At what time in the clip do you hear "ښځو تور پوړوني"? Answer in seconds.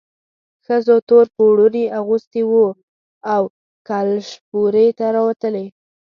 0.65-1.85